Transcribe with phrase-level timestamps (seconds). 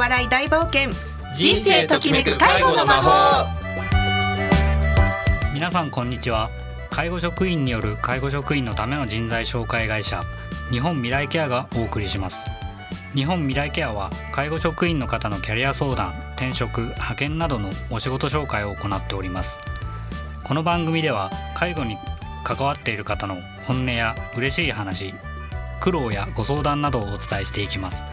[0.00, 0.92] 笑い大冒険。
[1.36, 3.46] 人生ときめく介護の魔法。
[5.52, 6.48] 皆さんこんにちは。
[6.88, 10.24] 介護職員による介護職員のための人材紹介会社
[10.70, 12.46] 日本未来ケアがお送りします。
[13.14, 19.60] 日本未来ケアは介護職員の方のキャリア相談転職派遣などのお仕事紹介を行っております。
[20.44, 21.98] この番組では介護に
[22.42, 23.36] 関わっている方の
[23.66, 25.12] 本音や嬉しい話
[25.78, 28.06] 苦労やご相談などをお伝えしていきます。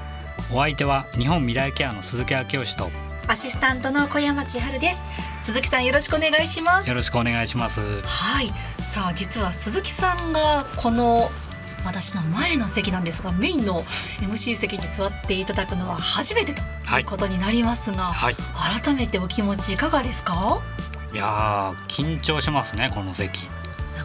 [0.52, 2.90] お相手は日本未来ケアの鈴木明義と
[3.28, 5.00] アシスタントの小山千春です。
[5.41, 6.88] 鈴木さんよろしくお願いします。
[6.90, 7.82] よろしくお願いします。
[7.82, 8.54] はい。
[8.81, 11.30] さあ実は鈴木さんがこの
[11.86, 13.84] 私の前の席なんですがメインの
[14.22, 16.62] MC 席に座っていただくのは初めてと
[16.98, 18.36] いうことになりますが、はい、
[18.84, 20.62] 改めてお気持ちいかがですか？
[21.14, 23.40] いや緊張しますねこの席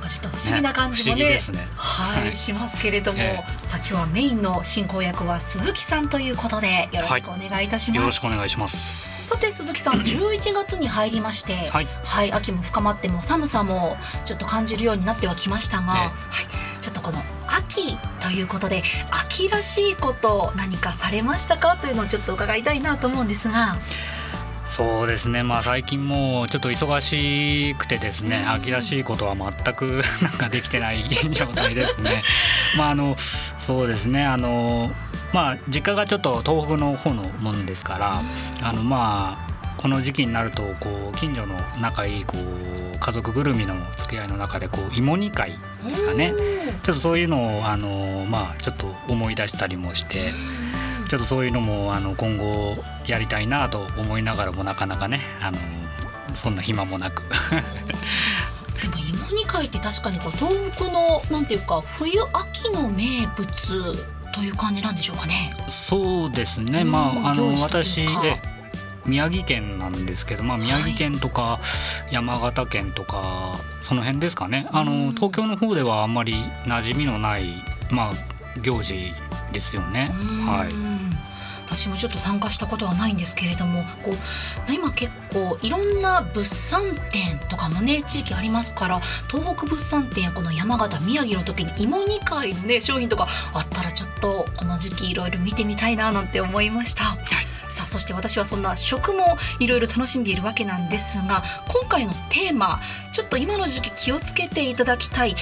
[0.01, 1.39] かちょっと不思議な感じもね、ねね、
[1.77, 9.29] はい、はい、しますけれども、えー、さあ今日はメインの進行役は鈴木さんということでよろしくお願いいたします、はい、よろしくお願いします。
[9.29, 16.11] さて鈴木さん 11月に入りましてはい、はい、秋も深まっても寒さもちょっと感じるようになってはきましたが、はい。
[16.81, 21.77] ちょっとこの秋ということで秋らしいこと何かされましたか？
[21.77, 23.77] というのをちょっと伺いたいなと思うんですが
[24.65, 25.43] そうですね。
[25.43, 32.23] まあ最近もちょっと忙しくてですね秋らしいことは全く なんかできてない状態ですね。
[32.79, 34.25] まああのそうですね。
[34.25, 34.91] あの
[35.33, 38.23] まあ実家がちょっと東北の方のもんですから
[38.63, 46.33] あのまあこの時期になるとこう近所の仲いいこう家族ぐるみの付き合いの中でこう芋煮会ですかね。
[46.83, 50.33] ちょっとそういうのをあのまあちょっと思い出したりもして。
[51.13, 52.75] ちょっとそういうのもあの今後
[53.07, 55.59] やりたいなと思いながらもなかなかねあの
[56.33, 57.23] そんな暇もなく
[58.81, 63.47] でも芋煮会って確かにこう東北のなんていうか冬秋の名物
[64.33, 65.55] という感じなんでしょうかね。
[65.69, 66.83] そうですね。
[66.83, 68.41] まああの私え
[69.05, 71.61] 宮城県なんですけど、まあ宮城県とか
[72.11, 74.67] 山形県とかその辺ですかね。
[74.72, 79.12] あの東京の方ではあんまり馴染みのないまあ行事
[79.53, 80.11] ですよね。
[80.47, 81.13] はい。
[81.73, 97.05] 私もちょっと参加したことはないんですけれどもこう今結構いろんな物産展とかもね地域ありますから東北物産展やこの山形宮城の時に芋煮会のね商品とかあったらちょっとこの時期いろいろ見てみたいななんて思いました。
[97.05, 97.52] はい
[97.82, 102.81] さあそして私はそんな食もいろいろ楽しんでいるわけなんですが今回のテーマ
[103.12, 105.37] ちょっと今の時期気をつけていただきたい教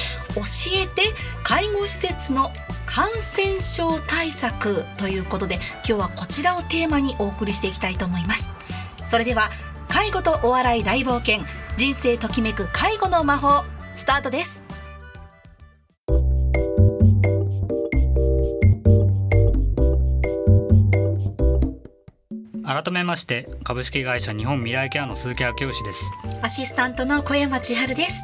[0.74, 1.02] えて
[1.42, 2.50] 介護施設の
[2.86, 8.50] 感染症対策ということで今日はこちらをテーマにお送りしていきたいと思います。
[9.08, 9.50] それでは
[9.88, 11.44] 介護とお笑い大冒険
[11.76, 13.64] 人生ときめく介護の魔法
[13.94, 14.59] スタートです。
[22.70, 26.12] 改めまして株式会社日本未来ケアの鈴木明義です。
[26.40, 28.22] アシスタントの小山千春です。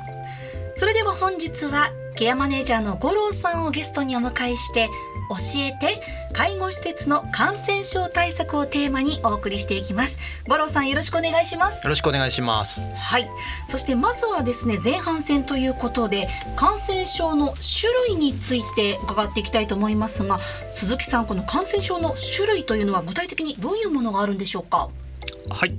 [0.77, 4.89] それでは本日はケアマネージャーの五郎さんをゲストにお迎えして
[5.31, 6.01] 教えて
[6.37, 10.19] 介護施設の感染症対策をテーマにお送りしていきます。
[10.47, 11.83] 五郎さんよろしくお願いします。
[11.83, 12.91] よろしくお願いします。
[12.95, 13.27] はい。
[13.69, 20.39] そしてまずはですね前半戦ということで感染症の種類について伺っていきたいと思いますが
[20.73, 24.91] 鈴木さんこの感染症の種類というのは具体的にどういうものがあるんでしょうか？
[25.49, 25.75] はい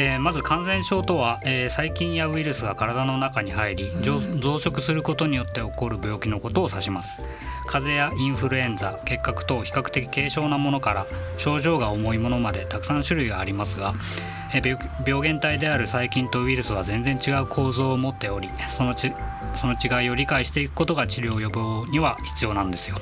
[0.00, 7.20] えー、まず感染症とは、えー、細菌やウイルスが体の中に入り増殖することによって起こる病気のことを指します。
[7.66, 13.92] 風邪やインフルエンザ結核等比較的軽症なものから症状が重いものまでたくさん種類がありますが、
[14.54, 19.12] えー、病原体である細菌とウイルスは全然違う構造を持っておりそのち
[19.54, 22.96] その違いを理解していくことが治療予防には必要なんですよ。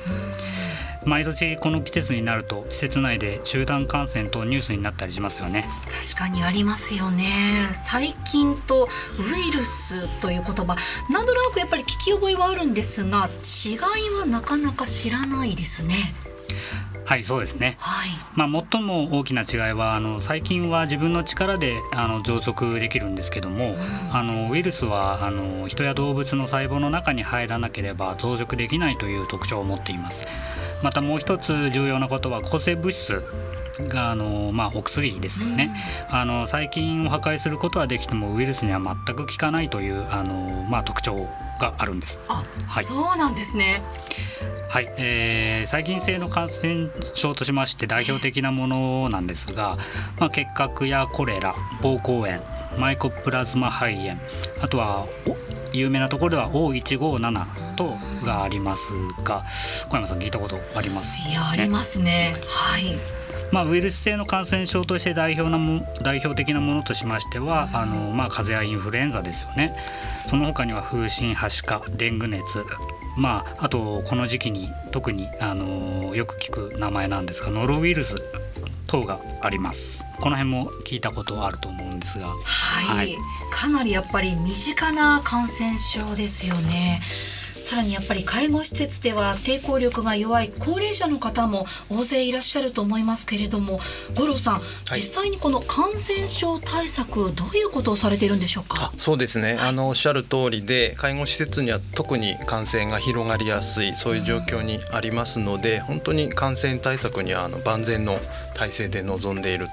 [1.07, 5.65] 毎年この季節になると施設内で集団感染とニュースになったりしますよね。
[5.89, 7.23] 確かにありますよね。
[7.73, 10.75] 細菌とウイルスという言葉
[11.09, 13.79] なんとなくやっぱり聞き覚えはあるんですが違い
[14.19, 16.13] はなかなか知らないですね。
[17.07, 23.77] はいそうですね、はい、まあ、最も大きな違いはあの細菌は自分の力であの増殖できるんですけども、うん、
[24.13, 30.25] あのウイルスはあの人や動物の細胞の中に入らなければ増殖できないという特徴を持っています。
[30.83, 33.23] またもう一つ重要なことは抗生物質
[33.79, 35.73] があの、まあ、お薬ですよね、
[36.09, 41.27] うん、あの細菌を破壊することはできてもウイルスには全く効かないというあの、まあ、特徴
[41.59, 42.21] があるんです。
[42.27, 43.81] あ、はい、そうなんですね。
[44.69, 49.77] はい、えー、細菌性の感染症としまして代表的なものなんですが、
[50.19, 52.43] まあ、結核やコレラ膀胱炎
[52.77, 54.17] マイコプラズマ肺炎
[54.61, 55.07] あとは
[55.71, 57.95] 有名なところでは O157 と
[58.25, 58.93] があります
[59.23, 59.45] が
[59.89, 62.35] 小山さん聞いたことあります、ね、いやありますね。
[62.47, 62.97] はい
[63.51, 69.75] まあ、ウイルス性の感染症として代表なも代表的なものとしましては、あのまあ、風邪やインフルエンザですよね。
[70.27, 72.63] その他には風疹はしかデング熱
[73.17, 78.15] まあ、あとこの時期に特に、あのよく聞く名前なんですがノロウイルス
[78.85, 80.05] 等があります。
[80.19, 83.15] この辺も聞いたことあると思うんですが、はい、はい。
[83.51, 87.01] かなりやっぱり身近な感染症ですよね。
[87.59, 93.79] さらにやっぱり介護施設では抵抗力が弱い高齢者の方も大勢いらっしゃると思いますけれども
[94.15, 94.61] 五郎さん、
[94.93, 98.91] 実際にこの感染症対策どういうことをされているんでしょうか？
[98.97, 108.19] そうですね、あのおっしゃる通りで介護施設には特に感染が広がりやすいそういう状況にありますので本当に感染対策にはあの万全の
[108.55, 109.67] 体制で臨んでいる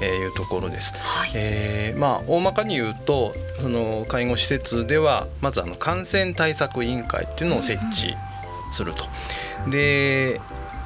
[0.00, 0.94] というところです。
[0.94, 1.30] はい。
[1.34, 8.14] えーまあ大まかに言うとその介護施設ではまずあの感染対策委員会っていうのを設置
[8.70, 9.04] すると。
[9.70, 10.40] で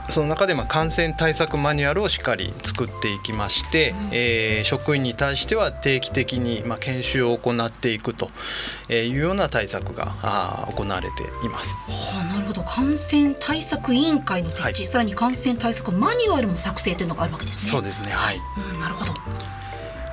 [0.09, 8.31] その中でまあ感染対策マニュアルをしっかり作っていきまして、えー職員に対しては定期的にまあ研修を行っていくと
[8.93, 11.73] いうような対策があー行われています。
[12.15, 17.71] はあ、なるほど感染対策委員会の設置、はいさらに感染対策マニュアルも作成というのがあるわけですね。
[17.73, 18.41] そうですね、はい
[18.73, 19.13] うん、なるほど。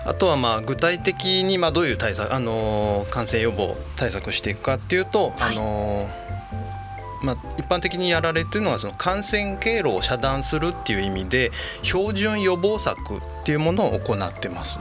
[0.05, 5.55] あとはまあ具体的にまあどういう対策、あのー感染予防対策をしていくかっていうと、はい。
[5.55, 6.22] あのー
[7.23, 14.79] まあ、一般的にやられてるのはその感染経路を遮断するっていう意味で標準予防策っていうものを行ってます。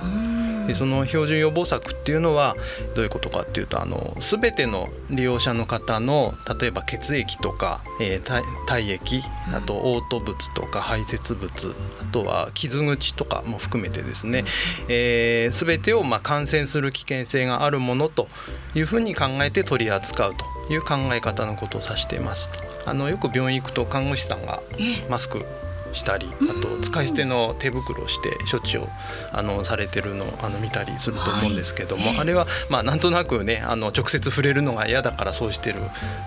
[0.67, 2.57] でその標準予防策っていうのは
[2.95, 9.23] どういうことかっていうとあの全ての利用者の方の例えば血液とか、えー体体液
[9.53, 14.45] あと嘔吐物とか排泄物あとは傷口とかも含めてですね、
[14.89, 18.29] えー全てをまあ感染する危険性があるものと
[18.75, 22.49] いうふうに考えて取り扱うという考え方のことを指しています。
[22.85, 25.09] あのよく病院行くと看護師さんがええ。
[25.09, 25.45] マスク
[25.93, 28.89] したりあと使い捨ての手袋をして処置を
[29.31, 32.19] あのされてるのをあの見たりすると思うんですけども、はい。
[32.21, 35.81] あれはまあなんとなくねあの直接触れるのが嫌だからそうしてる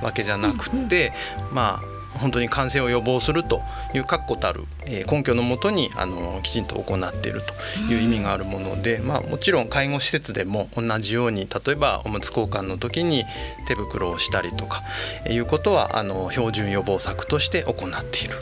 [0.04, 1.14] わけじゃなくって、
[1.52, 3.62] まあ本当に感染を予防すると
[3.94, 7.54] いう確固たる、えー根拠のもとにあのきちんと行っていると
[7.94, 13.26] いう意味があるもので、まあ、もちろん介護施設でも同じように例えばおむつ交換の時に
[13.68, 14.82] 手袋をしたりとか
[15.26, 18.36] えーいうことはあの標準予防策として行っている。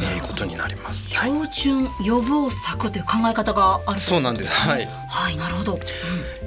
[0.00, 1.08] えーことになります。
[1.16, 4.50] はい標準予防策という考え方があるそうなんです。
[4.50, 4.88] はい。
[5.08, 5.74] はい、なるほど。
[5.74, 5.80] うん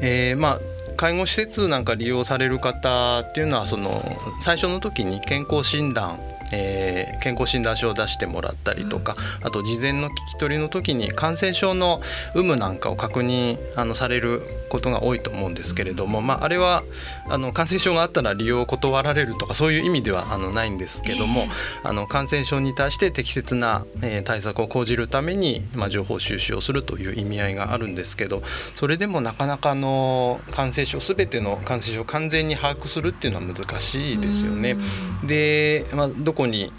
[0.01, 0.59] えーまあ
[0.97, 4.03] 介護施設なんか利用される方っていうのはその
[4.39, 6.19] 最初の時に健康診断、
[6.53, 12.01] えー健康診断書を出してもらったりとか、あと事前の聞き取りの時に感染症の
[12.35, 16.83] 有無なんかを確認あのされることが多いと思うんですけれども、まあ、あれは
[17.29, 21.47] あの感染症があったら利用を断られるとかそういう意味ではあのないんですけども、
[21.83, 28.41] あの感染症に対して適切な、えー対策を講じるために、まあ、情報収集をするという意味合いがあるんですけど
[28.75, 34.77] それでもなかなかあの感染症全ての感染症を完全に把握するっていうのは難しいですよね。
[35.25, 36.71] で、まあ、どこに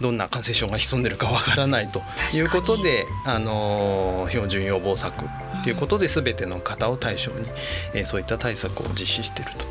[0.00, 2.00] どんな感染症が潜んでるかわからないと
[2.34, 5.24] いうことで、あの標準予防策
[5.62, 7.48] ということで全ての方を対象に、
[7.94, 9.64] えーそういった対策を実施していると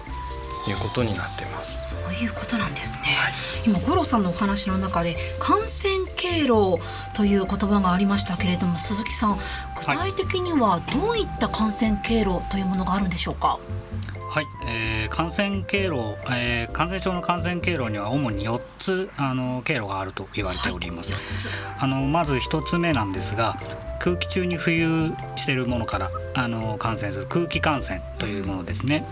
[0.69, 1.89] いうことになっています。
[1.89, 2.99] そういうことなんですね。
[3.65, 6.79] 今五郎さんのお話の中で感染経路
[7.13, 9.37] という言葉がありましたけれども、鈴木さん、
[9.77, 13.47] 具体的にはどういった感染経路というものがあるんでしょうか？
[13.47, 13.59] は
[14.15, 14.18] い、
[14.65, 21.13] えー感染経路、えー感染症の感染経路には主に4つあの経路があると言われております。
[21.79, 23.55] あのまず1つ目なんですが
[23.99, 29.05] 空気中に浮遊しているものからあの感染する空気感染というものですね。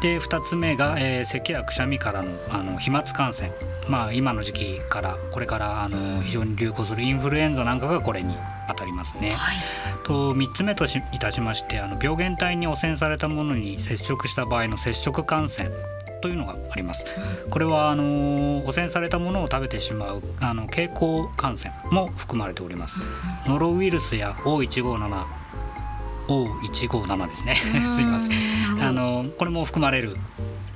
[0.00, 3.52] で2つ目が、えー咳やくしゃみからのあの飛沫感染、
[3.88, 8.34] まあ、今の時期からこれからあの非常に流行するインフルエンザなんかがこれに
[8.68, 9.32] 当たりますね。
[9.32, 9.56] はい。
[10.04, 15.70] と3つ目としいたしましてあの病原体に汚染されたものに接触した場合の接触感染
[16.22, 17.04] というのがあります。
[17.50, 22.96] これはあの汚染されたものを食べてしまうあの経口感染も含まれております。
[23.46, 25.39] ノロウイルスや O157
[26.30, 27.54] O157 ですね。
[27.58, 27.66] す
[28.00, 28.30] みません。
[28.80, 30.16] あのこれも含まれる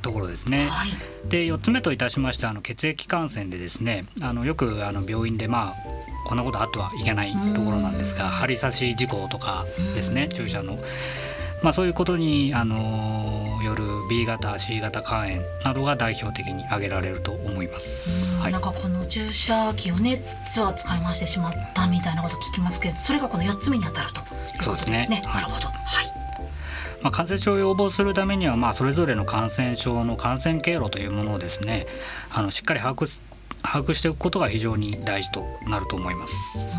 [0.03, 0.69] ところですね。
[0.69, 0.91] はい。
[1.29, 10.79] で4つ目といたしましてあの血液感染でですねあのよくあの病院でまあこんなことあってはいけないところなんですが針刺し事故とかですね注射の、
[11.63, 18.35] まあ、そういうことにあのよる B 型 C 型肝炎などが代表的に挙げられると思います。
[18.35, 24.24] はいなんかこの注射器をね実は使い回してしまったみたいなこと聞きますけどそれがこの4つ目に当たると
[24.55, 25.23] いうことそうですね。
[25.27, 25.43] はい。
[25.43, 25.67] なるほど。
[25.69, 26.25] はい。
[27.03, 31.87] まあ、感染症を予防するためには、まあ、それぞれの感染症の感染経路というものをですね
[32.33, 33.21] あのしっかり把握
[33.63, 36.71] 把握しておくことが非常に大事となると思います。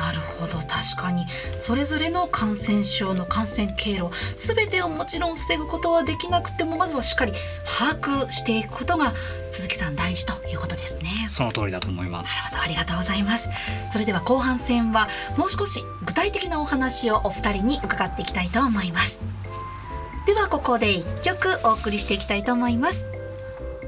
[0.00, 1.26] なるほど確かに。
[1.58, 7.32] それぞれの感染症の感染経路全てをもちろん防ぐことはできなくてもまずはしっかり
[7.78, 9.12] 把握していくことが
[9.50, 11.10] 鈴木さん大事ということですね。
[11.28, 12.34] その通りだと思います。
[12.34, 13.50] なるほどありがとうございます。
[13.90, 19.20] それでは後半戦はもう少し具体的なお話をお二人に伺っていきたいと思います。
[20.26, 23.04] ではここで一曲お送りしていきたいと思います。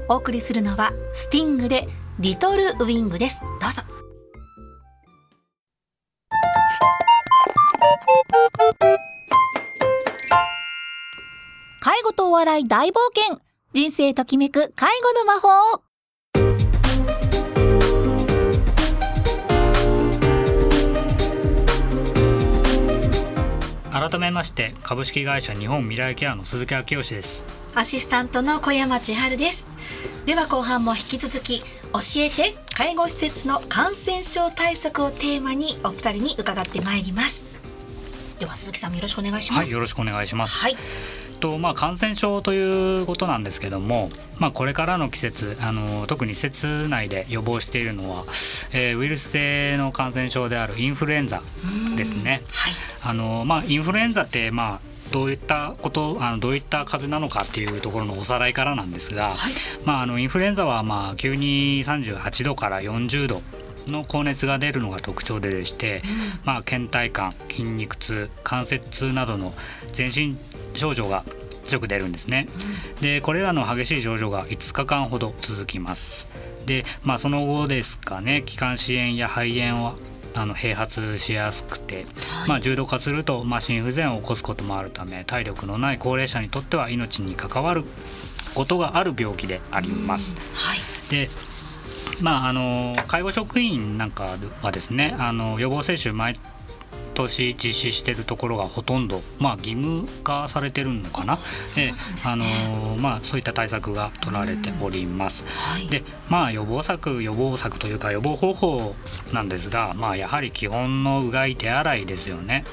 [0.07, 1.87] お送りするのはスティングで
[2.19, 3.41] リトルウィングです。
[3.59, 4.02] どうぞ
[11.81, 13.41] 介護とお笑い大冒険。
[13.73, 15.49] 人生ときめく介護の魔法。
[23.91, 27.47] 改めまして株式会社日本未来ケアの鈴木昭義です。
[27.75, 29.67] アシスタントの小山千春です。
[30.25, 31.65] では後半も引き続き教
[32.17, 37.52] えて介護施設の感染症対策をテーマにお二人に伺ってまいります
[38.39, 39.63] では鈴木さんよろしくお願いします。
[39.63, 40.57] はいよろしくお願いします。
[40.57, 40.75] はい。
[41.39, 48.23] とまあ、感染症ということなんですけども、まあ、これからの季節あの特に施設内で予防しているのは、
[48.71, 51.41] えー、ウイルス性の感染症であるインフルエンザ
[51.97, 52.41] ですね。
[52.53, 52.73] はい、
[53.03, 59.35] あのまあ、インフルエンザって、まあどういったことあのどういった風邪なのかっていうところのおさらいからなんですが、はい、
[59.85, 63.41] まあ、あのインフルエンザはまあ急に38度から40度
[63.87, 69.53] の高熱が出るのが特徴ででして、うん、まあ、倦怠感筋肉痛関節痛などの
[69.91, 70.37] 全身
[70.73, 71.23] 症状が
[71.63, 72.47] 強く出るんですね。
[72.95, 76.27] うん、でこれらの激しい症状が5日間ほど続きます。
[76.65, 79.95] でまあその後ですかね気管支炎や肺炎を
[80.35, 87.83] あの併発しやすくて、はい、まあ、重度化すると、まあ、心不全を起こすこともあるため体力のない高齢者にとっては命に関わる
[88.55, 90.35] ことがある病気であります。
[90.53, 91.29] はい、で
[92.21, 96.35] まあ、あの介護職員なんかはですねあの予防接種毎
[97.13, 101.37] 年実施しているところがほとんど、まあ、義務化されてるのかな、
[101.77, 101.91] え
[102.25, 102.45] あの
[102.97, 105.43] まあ、そういった対策が取られております。
[105.45, 108.95] はい、でまあ予防策予防策というか予防方法
[109.31, 112.65] なんですが、まあ、やはり基本のうがい手洗いですよね。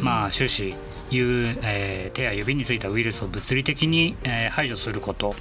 [0.00, 0.76] まあ、手指
[1.10, 5.34] いうえー、手や指についたウイルスを物理的に、えー、排除すること。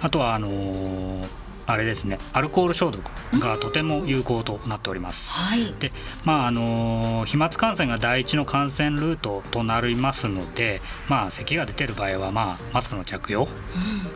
[0.00, 3.02] あとはあのーあれですねアルコール消毒
[3.40, 5.38] がとても有効となっております。
[5.38, 5.92] はい、で
[6.24, 13.48] まああの飛沫感染が第一の感染ルートとなりますので、まあ咳が出てる場合はまあマスクの着用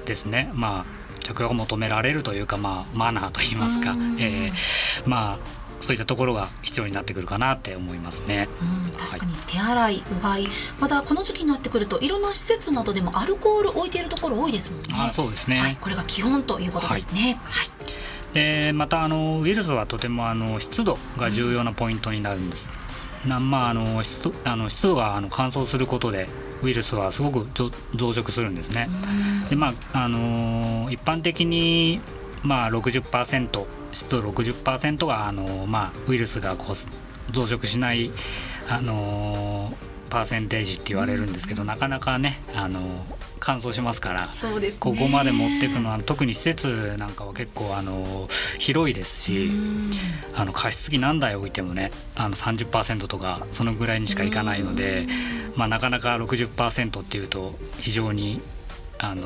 [0.05, 0.51] ですね。
[0.53, 8.49] うん、まあ着用が求められるというかまあマナーといいますか、えー、まあそういったところが必要になってくるかなって思いますね。
[8.61, 14.89] うん、確かに手洗い、はい、うがい、またこの時期になってくるといろんな施設などでもアルコール置いているところ多いですもんね。
[14.93, 15.77] あ、そうですね、はい。
[15.81, 17.21] これが基本ということですね。
[17.21, 17.33] はい。
[17.35, 17.39] は
[18.33, 22.69] い、でまたあのウイルスはとてもあの湿度が重要なポイントになるんです。
[23.25, 26.29] うん、なまああの湿度あの湿度があの乾燥することで
[26.63, 28.89] ウイルスはすごく増殖するんですね。
[29.49, 32.01] でまああの一般的に
[32.43, 38.11] まあ60%湿度60%があの、まあ、ウイルスがこう増殖しない
[38.69, 39.73] あの
[40.11, 42.81] パーセンテージって言われるんですけど、なかなかねあの
[43.41, 44.33] 乾燥しますから、ね、
[44.79, 48.29] ここまで持っていくのは特に施設なんかは結構あの
[48.59, 49.51] 広いですし
[50.37, 55.07] あの加湿器何台置いてもねあの30%とかそのぐらいにしかいかないので、
[55.57, 58.41] まあ、なかなか60%っていうと非常に
[58.99, 59.25] あの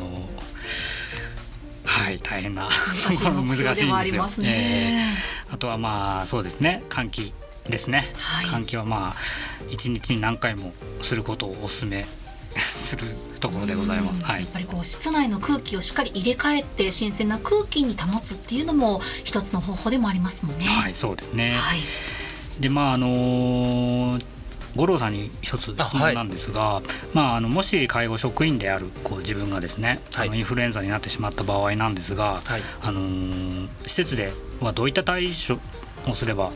[1.95, 2.69] はい大変な
[3.23, 4.29] ところ難しいんですよ。
[4.29, 5.15] すね
[5.49, 7.33] えー、あとはまあそうですね換気
[7.69, 9.21] ですね、はい、換気はまあ
[9.71, 12.07] 一日に何回もすることをお勧め
[12.59, 13.07] する
[13.41, 14.25] ところでございます。
[14.25, 20.67] はい、やっぱりこう室内の空気をしっかり入れ替えて新鮮な空気に保つっていうのも一つの方法でもありますもんね。
[20.67, 21.57] はい、そうですね。
[21.57, 21.81] はい、
[22.61, 24.34] でまああのー
[24.77, 35.59] 五郎さんに一つ質問なんですが、はい、まあ、あのもし介護職員であるこう自分がですね、はい、あのインフルエンザになってしまった場合なんですが、はい、あのー、施設ではどういった対処
[36.11, 36.51] をすれば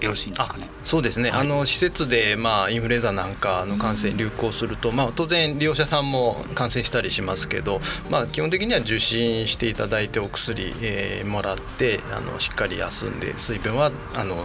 [0.00, 0.68] よろしいんですかね？
[0.84, 1.30] そうですね。
[1.30, 14.44] はい、あの施設でまあインフルエンザなんかの感染流行すると、まあ当然利用者さんも感染したりしますけど、まあ基本的には受診していただいてお薬、えー、もらってあのしっかり休んで水分はあの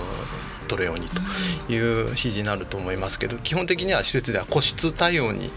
[0.68, 5.52] 取るようにという指示になると思いますけど基本的には施設では個室対応に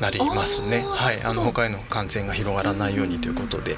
[0.00, 0.84] なりますね。
[0.84, 3.76] はい、あの他への感染が広がらないようにということで、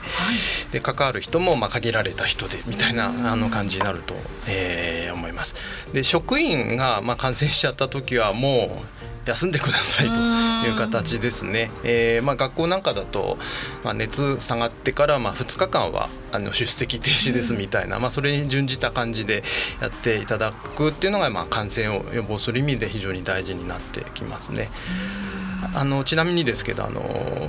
[0.73, 4.15] で関わる人もまあ限られた人でみたいなあの感じになると、
[4.49, 5.55] えー、思います。
[5.93, 10.15] で職員がまあ感染しちゃった時はもう休んでくださいと
[10.69, 11.71] いう形ですね。
[11.83, 13.39] えー、まあ、学校なんかだと、
[13.83, 19.43] まあ、熱下がってからまあ2日間はあの出席停止ですみたいな、まあ、それに準じた感じで
[19.81, 24.71] やっていただくっていうのがまあ感染を予防する意味で非常に大事になってきますね。
[25.75, 27.03] あのちなみにですけどあの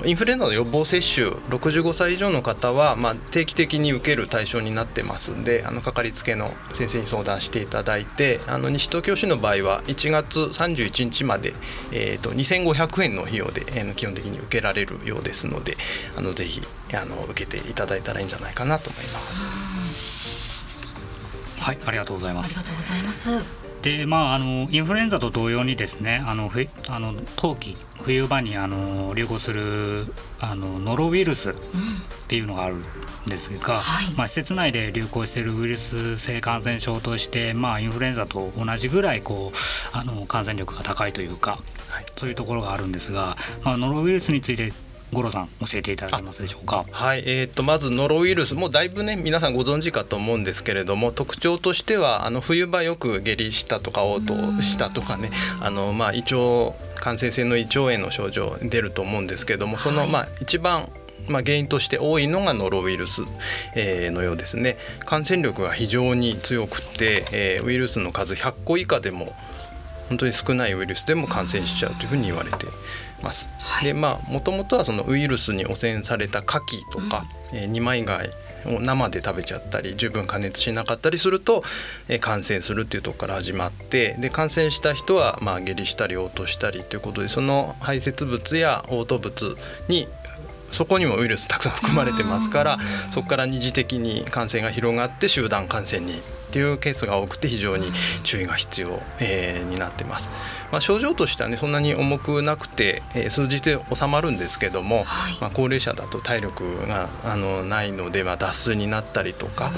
[0.05, 11.53] インフルエンザの予防接種65歳以上の方は、まあ、定期的に受ける対象になってますんであのかかりつけの先生に相談していただいてあの西東京市の場合は1月31日まで、
[11.91, 15.77] えーと、2500円の費用で、えー、基本的に受けられるようですので
[16.17, 16.61] あのぜひ
[16.93, 19.75] あの受けていただいたらいいんじゃないかなと思います。
[21.59, 22.59] はい、ありがとうございます。
[22.59, 23.64] ありがとうございます。
[23.85, 26.49] でまああのインフルエンザと同様にですねあの
[26.89, 30.07] あの冬季冬場にあの流行する
[30.41, 31.53] あのノロウイルスっ
[32.27, 32.81] ていうのがあるん
[33.27, 41.57] ですが、うん、まあ、施設内で流行しているウイルス性感染症として、まあ、インフルエンザと同じぐらいこうあの感染力が高いというか、は
[42.01, 44.73] い、そういうところがあるんですが、まあ、ノロウイルスについて
[45.13, 46.85] 五郎さん教えていただけますでしょうか？
[46.91, 55.31] はい、えー、とまずノロウイルスもうだいぶね皆さんご存知かと思うんですけれども特徴としてはあの冬場よく下痢したとか嘔吐したとかね
[55.61, 60.89] あのまあ胃腸感染性の胃腸炎の症状出ると思うんですけれどもそのまあ一番
[61.27, 63.23] まあ、原因として多いのがノロウイルス、
[63.75, 69.35] えー、のようですね感染力が非常に強くて、えー、ウイルスの数100個以下でも
[70.09, 72.67] 本当に少ないウイルスでも感染しちゃうというふうに言われて
[73.21, 73.49] ます。
[73.59, 78.29] はい、でまあもともとはそのウイルスに汚染された牡蠣とか、うん、えー、二枚貝
[78.65, 81.63] を生で食べちゃったり十分加熱しなかったりすると、
[82.07, 89.57] えー、感染するっていうとこから始まってで感染した人はまあ下痢したり嘔吐したりということでその排泄物や嘔吐物
[89.87, 90.07] に
[90.71, 92.77] そこにもウイルスたくさん含まれてますから
[93.11, 96.21] そこから二次的に感染が広がって集団感染に
[96.55, 97.91] っていうケースが多くて非常に
[98.23, 100.29] 注意が必要、えー、になってます。
[100.71, 109.71] まあ、症状としてはねそんなに重くなくて、えー、数日で収まるんですけども、はい、まあ、高齢者だと体力があのないので、まあ、脱水になったりとか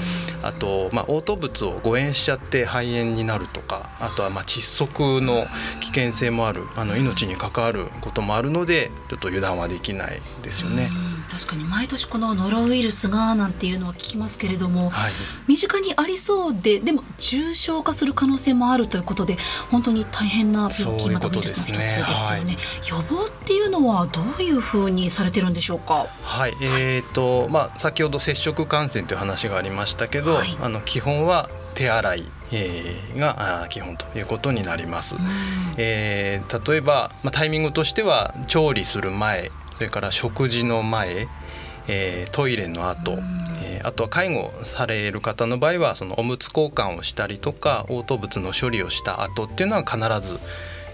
[0.44, 5.46] あと、まあ、嘔吐物を誤嚥しちゃって肺炎になるとかあとはまあ窒息の
[5.80, 10.90] 危険性もあるあの命に関わることもあるのでちょっと油断はできないですよね。
[11.30, 15.12] 確かに毎年このノロウイルスがなんていうのを聞きますけれども、はい、
[15.46, 19.36] 身近にありそうででも重症化する可能性もあるということで
[19.70, 22.02] 本当に大変な病気またウイルスの一つですよね、ね。
[22.02, 26.06] はい、予防っていうのはどういうふうにされてるんでしょうか？
[26.22, 26.54] はい。
[26.62, 35.16] えーとまあ、先ほど接触感染という話がありましたけど、はい、あの基本は手洗いえー、が基本ということになります。
[35.76, 41.28] えー、例えば、まあ、タイミングとしては調理する前それから食事の前、
[41.86, 43.12] えー、トイレの後、
[43.62, 50.40] えー、あとは介護される方の場合はそのおむつ交換をしたりとか嘔吐物の処理をした後っていうのは必ず、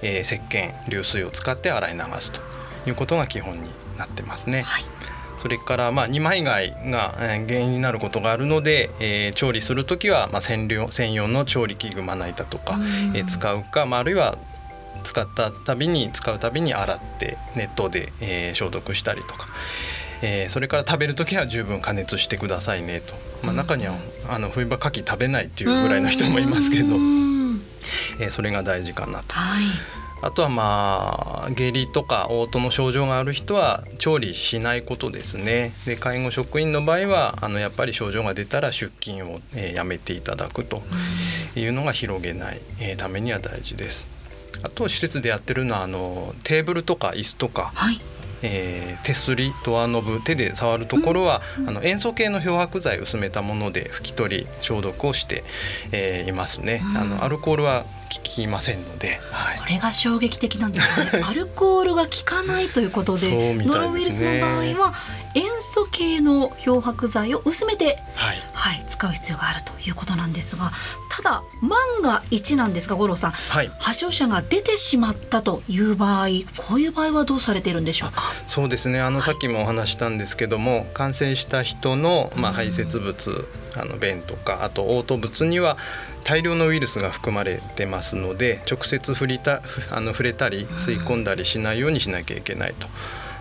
[0.02, 2.42] えー、石鹸流水を使って洗い流すと
[2.86, 4.60] いうことが基本になってますね。
[4.60, 4.84] はい。
[5.38, 12.78] それからまあ二枚貝が原因になることがあるので、えー、調理する時はまあ専用専用の調理器具まな板とか、
[13.14, 14.36] えー、使うか、まあ、あるいは
[15.02, 19.48] 使ったたびに使うたびに洗って熱湯で、えー、消毒したりとか。
[20.22, 23.94] えー、それから食べる時は十分加熱してくださいねと、まあ、中には
[24.30, 26.94] あの冬場牡蠣食べないっていうぐらいの人もいますけど、
[28.18, 29.34] えー、それが大事かなと。
[29.34, 29.64] はい
[30.22, 40.82] あとはまあ下痢とか嘔吐の症状がある人は調理しないことですねで介護職員の場合はあのやっぱり症状が出たら出勤を、えー、やめていただくと
[41.56, 44.06] いうのが広げない、えー、ためには大事です。
[44.64, 48.00] あと施設でやってるのはあのテーブルとか椅子とか、はい、
[48.42, 55.44] えー、手すりドアノブ手で触るところは、うん、あの塩素系の漂白剤を薄めたもので拭き取り消毒をして、
[55.92, 61.22] えー、いますね、うん、あのアルコールは効きませんので、はい、これが衝撃的なんですね。
[61.26, 64.94] アルコールが効かないということでで、ね、ノロウイルスの場合は
[65.34, 70.70] 塩素系の漂白剤を薄めて、はい、はい、使う必要があるということなんですが
[71.10, 78.22] ただ万が一なんですが五郎さん、はい、発症者が出てしまったという場合こういう場合はどうされているんでしょうか？
[78.46, 79.00] そうですね。
[79.00, 85.76] あの、さっきもお話したんですけども感染した人の、まあ、排泄物あの便とかあと嘔吐物には
[86.24, 92.88] 大量のウイルスが含まれてますので直接触りたあの触れたり吸い込んだりしないようにしなきゃいけないと。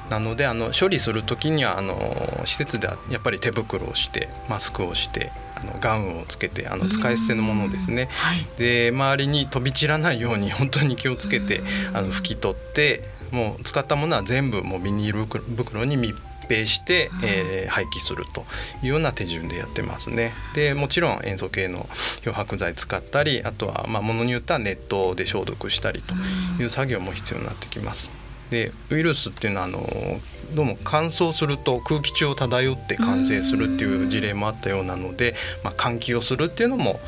[0.09, 11.61] なのであの処理する時にはあの施設ではやっぱり手袋をしてマスクをしてあのガウンをつけてあの使い捨てのものですね、はい、で周りに飛び散らないように本当に気をつけて
[11.93, 13.01] あの拭き取って
[13.33, 18.45] もう使ったものは全部もうビニール袋に密閉して、えー、廃棄すると
[18.83, 20.33] いうような手順でやってますね。
[20.53, 21.89] でもちろん塩素系の
[22.21, 26.13] 漂白剤使ったりあとはまあものによっては熱湯で消毒したりと
[26.61, 28.11] いう作業も必要になってきます。
[28.49, 29.81] でウイルスっていうのはあの
[30.53, 36.99] どうも乾燥すると空気中を漂って感染するっていう事例もあったようなので、まあ、換気をするっていうのも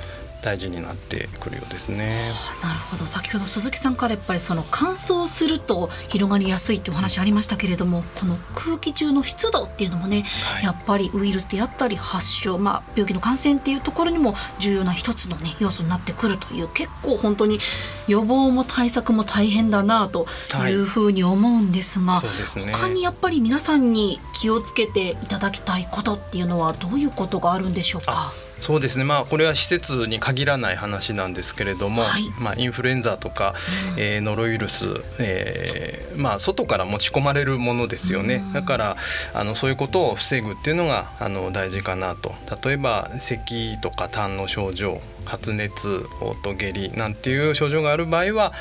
[0.45, 2.15] 大事になってくるようですね。
[2.61, 17.59] なるほど先ほど鈴木さんからやっぱりその乾燥すると広がりやすいっていうお話ありましたけれどもこの空気中の湿度っていうのもね、はい、やっぱりウイルスであったり発症、まあ、病気の感染っていうところにも重要な一つの、ね、要素になってくるという結構本当に
[18.07, 20.27] 予防も対策も大変だなと
[20.69, 28.31] いうふうに思うんですが、はいすね、他にやっぱり皆さんに気をつけていただきたいことっていうのはどういうことがあるんでしょうか？
[28.61, 29.03] そうですね。
[29.03, 33.53] まあこれは施設に限らない話なんですけれども、はい、まあ、インフルエンザとか、
[33.95, 34.87] うん、えー、ノロウイルス、
[35.19, 38.97] えー、まあ、外から持ち込まれるものですよね、うん、だから
[39.33, 42.33] あのそういうことを防ぐっていうのがあの大事かなと。
[42.63, 48.53] 例えば咳とか痰の症状発熱嘔吐下痢なんていう症状がある場合は、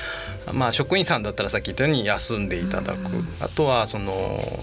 [0.52, 2.98] まあ、職員さんだったらさっき言ったように休んでいただく、
[3.40, 4.12] あとはその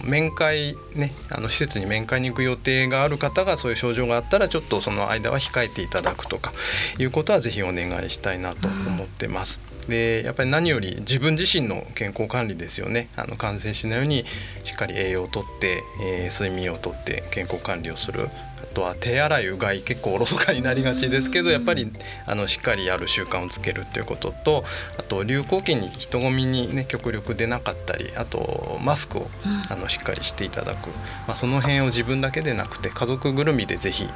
[0.03, 6.53] 面会ねあの施設に面会に行く予定がある方がそういう症状があったらちょっとその間は控えていただくとか
[6.97, 9.61] いうことはぜひお願いしたいなと思ってます。
[9.87, 13.09] でやっぱり何より自分自身の健康管理ですよね。
[13.15, 14.25] あの感染しないように
[14.63, 18.29] しっかり栄養をとって、えー、睡眠をとって健康管理をする
[18.73, 21.91] とは手洗いうがい結構おろそかになりがちですけどやっぱり
[22.25, 24.63] あのしっかりやる習慣をつけるっていうことと
[24.97, 29.27] あと流行期に人混みにね極力出なかったりあとマスクを
[29.69, 30.89] あのしっかりしていただく、
[31.27, 34.07] まあ、その辺を自分だけでなくて家族ぐるみでぜひ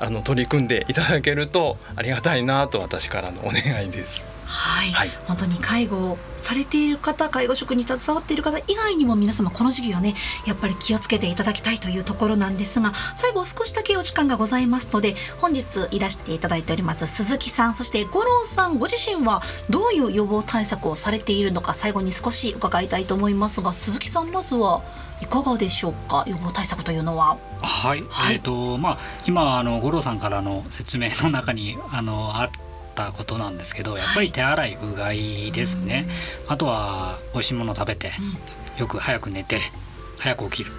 [0.00, 4.31] あの取り組んでいただけるとありがたいなと私からのお願いです。
[4.52, 10.14] はい、はい、本当に介護をされている方介護職に携わっている方以外にも皆様この時期はね
[10.46, 24.82] やっぱり気をつけていただきたいというところなんですが最後少しだけお時間がございますので本日いらしていただいております鈴木さんそして五郎さんご自身はどういう予防対策をされているのか最後に少し伺いたいと思いますが鈴木さんまずは
[25.22, 27.38] いかがでしょうか予防対策というのは。
[27.62, 32.50] はい、はい、えっ、ー、とまあ今あの五郎さんからの説明の中にあのあ
[32.92, 36.06] ったことなんですけどやっぱり手洗いうがいですね、
[36.46, 38.12] あとは美味しいもの食べて、
[38.78, 39.60] よく早く寝て
[40.18, 40.72] 早く起きる。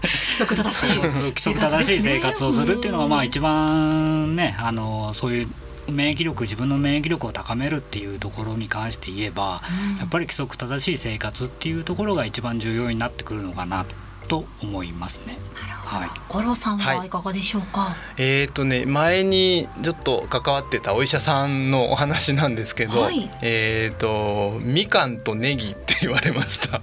[0.00, 0.98] 規則正しい。
[1.02, 5.48] 規則正しい生活をするっていうのがまあ一番ねあのそういう
[5.90, 9.62] 免疫力自分の免疫力を高めるっていうところに関して言えば、
[9.98, 13.86] やっぱり規則正しい生活っていうところが一番重要になってくるのかな
[14.28, 15.36] と思いますね。
[15.88, 26.82] はい、五郎さんはいかがでしょうか、はい、えっ、ー、とね前にちょっと関わってたお医者さんのお話なんですけど、はい、えっ、ー、とみかんとネギって言われました。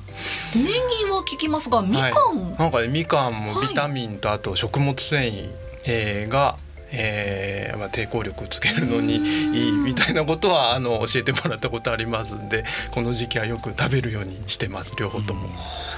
[0.56, 0.70] ネギ
[1.12, 2.12] は聞きますがみかん、は
[2.58, 5.52] い、なんかねみかんもビタミンとあと食物繊維、
[5.88, 6.58] えー、が
[6.98, 15.50] えーまあ、抵抗力をつけるのにいいみたいなことはあの教えてもらったことありますんでこの時期はよく食べるようにしてます両方とも。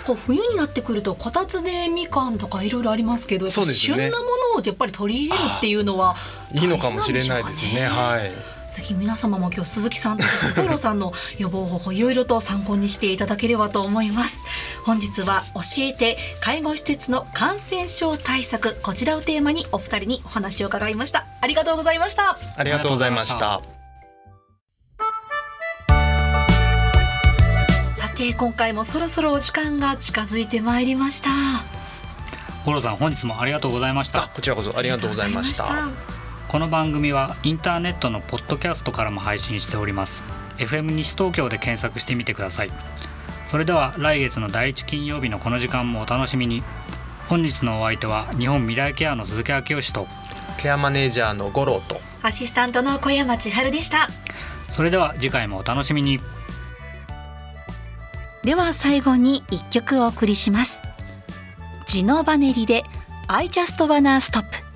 [0.05, 4.09] こう冬になってくるとこたつでみかんとかいろいろありますけど、ね、旬なも
[4.55, 6.15] のをやっぱり取り入れるっていうのは、
[6.53, 7.85] いいのかもしれないですね。
[7.85, 10.23] はいぜひ皆様も今日鈴木さんと
[10.55, 14.39] ポーロさんの予防方法いろいろと参考にしていただければと思います。
[14.85, 21.25] 本日は教えて介護施設の感染症対策こちらをテーマにお二人にお話を伺いました。
[21.41, 22.37] ありがとうございました。
[22.55, 23.61] ありがとうございました。
[27.95, 31.29] さて今回もそろそろお時間が近づいてまいりました。
[32.65, 34.29] 五郎さん本日もありがとうございました。
[34.33, 36.16] こちらこそありがとうございました
[36.49, 40.23] この番組はインターネットのポッドキャストからも配信しております。
[40.57, 42.71] FM 西東京で検索してみてください。
[43.47, 46.63] それでは来月の第1金曜日のこの時間もお楽しみに。
[47.27, 50.07] 本日のお相手は日本未来ケアの鈴木昭義と
[50.57, 54.07] ケアマネージャーの五郎とアシスタントの小山千春でした。
[54.69, 56.21] それでは次回もお楽しみに。
[58.45, 60.81] では最後に一曲お送りします。
[61.87, 62.85] ジノバネリで
[63.27, 64.66] I just wanna stop